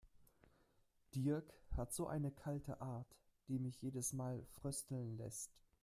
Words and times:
Dirk 1.13 1.53
hat 1.77 1.93
so 1.93 2.07
eine 2.07 2.31
kalte 2.31 2.81
Art, 2.81 3.05
die 3.47 3.59
mich 3.59 3.83
jedes 3.83 4.13
Mal 4.13 4.43
frösteln 4.59 5.15
lässt. 5.17 5.51